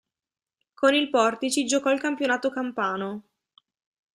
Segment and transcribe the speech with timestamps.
[0.73, 3.25] Con il Portici giocò il Campionato campano.